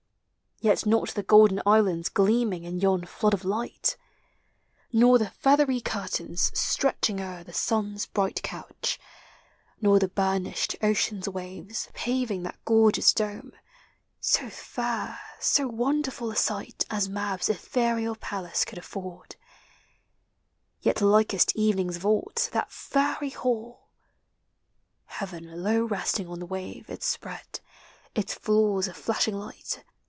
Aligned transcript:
Yet 0.63 0.85
not 0.85 1.15
the 1.15 1.23
golden 1.23 1.59
islands 1.65 2.07
Gleaming 2.07 2.65
in 2.65 2.81
yon 2.81 3.03
flood 3.05 3.33
of 3.33 3.43
light, 3.43 3.97
Nor 4.93 5.17
the 5.17 5.31
feathery 5.31 5.81
curtains 5.81 6.51
Stretching 6.53 7.19
o'er 7.19 7.43
the 7.43 7.51
sun's 7.51 8.05
bright 8.05 8.43
couch, 8.43 8.99
Nor 9.81 9.97
the 9.97 10.07
burnished 10.07 10.75
ocean's 10.83 11.27
waves 11.27 11.89
Paving 11.95 12.43
that 12.43 12.63
gorgeous 12.63 13.11
dome. 13.11 13.53
So 14.19 14.51
fair, 14.51 15.19
so 15.39 15.67
wonderful 15.67 16.29
a 16.29 16.35
sight 16.35 16.85
As 16.91 17.09
Mab's 17.09 17.49
ethereal 17.49 18.15
palace 18.15 18.63
could 18.63 18.77
afford. 18.77 19.37
Yet 20.79 21.01
likest 21.01 21.55
evening's 21.55 21.97
vault, 21.97 22.51
that 22.53 22.71
fairy 22.71 23.31
Hall! 23.31 23.87
Heaven, 25.07 25.63
low 25.63 25.85
resting 25.85 26.27
on 26.27 26.37
the 26.37 26.45
wave, 26.45 26.87
it 26.87 27.01
spread 27.01 27.61
Its 28.13 28.35
floors 28.35 28.87
of 28.87 28.95
flashing 28.95 29.33
light. 29.33 29.83